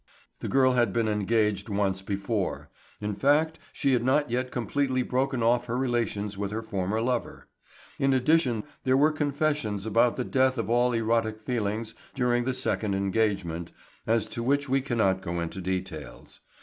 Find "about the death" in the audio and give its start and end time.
9.85-10.57